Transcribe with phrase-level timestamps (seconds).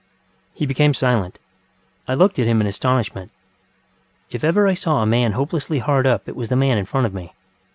[0.01, 1.37] ŌĆØ He became silent.
[2.07, 3.29] I looked at him in astonishment.
[4.31, 7.05] If ever I saw a man hopelessly hard up it was the man in front
[7.05, 7.35] of me.